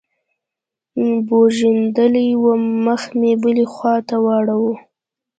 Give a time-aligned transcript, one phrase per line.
[1.27, 4.73] بوږنېدلى وم مخ مې بلې خوا ته واړاوه.